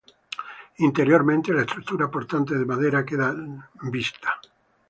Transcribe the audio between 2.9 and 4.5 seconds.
queda vista.